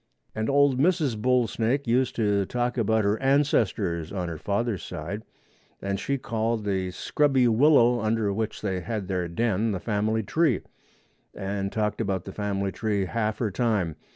[0.33, 1.15] And old Mrs.
[1.15, 5.21] Bull snake used to talk about her ancestors on her father's side,
[5.79, 10.61] and she called the scrubby willow under which they had their den the family tree,
[11.35, 13.95] and talked about the family tree half her time.